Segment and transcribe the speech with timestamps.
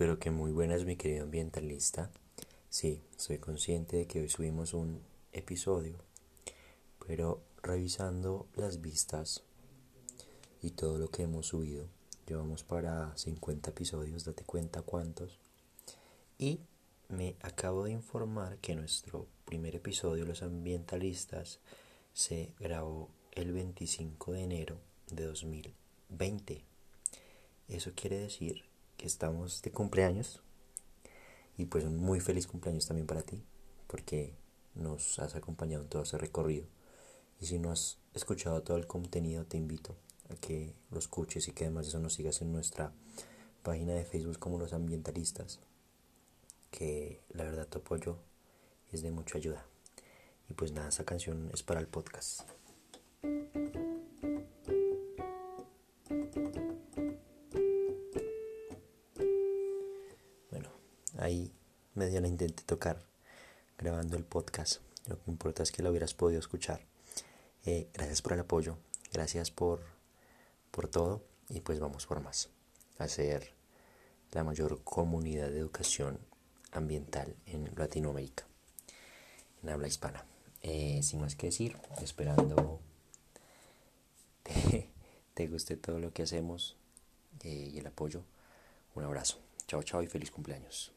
[0.00, 2.10] Espero que muy buenas, mi querido ambientalista.
[2.70, 5.98] Sí, soy consciente de que hoy subimos un episodio,
[7.06, 9.42] pero revisando las vistas
[10.62, 11.84] y todo lo que hemos subido,
[12.26, 15.38] llevamos para 50 episodios, date cuenta cuántos.
[16.38, 16.60] Y
[17.10, 21.60] me acabo de informar que nuestro primer episodio, Los Ambientalistas,
[22.14, 24.80] se grabó el 25 de enero
[25.10, 26.64] de 2020.
[27.68, 28.64] Eso quiere decir
[29.00, 30.42] que estamos de cumpleaños.
[31.56, 33.42] Y pues un muy feliz cumpleaños también para ti
[33.86, 34.34] porque
[34.74, 36.66] nos has acompañado en todo ese recorrido.
[37.40, 39.96] Y si no has escuchado todo el contenido te invito
[40.28, 42.92] a que lo escuches y que además de eso nos sigas en nuestra
[43.62, 45.60] página de Facebook como los ambientalistas
[46.70, 48.18] que la verdad tu apoyo
[48.92, 49.64] es de mucha ayuda.
[50.50, 52.42] Y pues nada esa canción es para el podcast
[61.20, 61.52] ahí
[61.94, 63.02] medio la intenté tocar
[63.78, 64.80] grabando el podcast.
[65.06, 66.80] Lo que importa es que lo hubieras podido escuchar.
[67.64, 68.78] Eh, gracias por el apoyo,
[69.12, 69.80] gracias por,
[70.70, 72.48] por todo y pues vamos por más.
[72.98, 73.52] Hacer
[74.32, 76.18] la mayor comunidad de educación
[76.72, 78.44] ambiental en Latinoamérica,
[79.62, 80.24] en habla hispana.
[80.62, 82.80] Eh, sin más que decir, esperando
[84.42, 84.90] te,
[85.34, 86.76] te guste todo lo que hacemos
[87.42, 88.22] eh, y el apoyo.
[88.94, 89.38] Un abrazo.
[89.66, 90.92] Chao, chao y feliz cumpleaños.